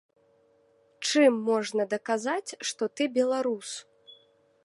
Чым 1.09 1.33
можна 1.49 1.83
даказаць, 1.93 2.55
што 2.71 2.83
ты 3.01 3.09
беларус? 3.21 3.69